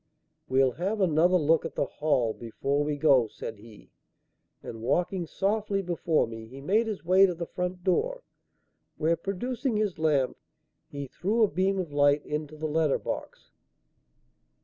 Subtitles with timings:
[0.49, 3.91] "We'll have another look at the hall before we go," said he;
[4.63, 8.23] and, walking softly before me, he made his way to the front door,
[8.97, 10.37] where, producing his lamp,
[10.87, 13.51] he threw a beam of light into the letter box.